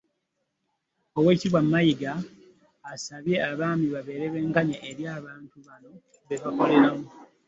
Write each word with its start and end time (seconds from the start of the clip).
Oweeekitiibwa 1.17 1.59
Mayiga 1.71 2.13
abasabye 2.85 3.35
babeere 3.93 4.25
benkanya 4.33 4.77
eri 4.89 5.03
abantu 5.17 5.55
bonna 5.65 5.89
be 6.27 6.35
bakoleramu. 6.43 7.07